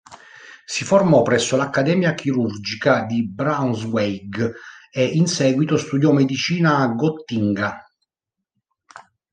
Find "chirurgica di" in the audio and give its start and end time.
2.15-3.31